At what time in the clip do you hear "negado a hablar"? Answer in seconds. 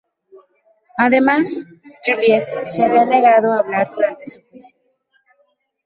3.05-3.91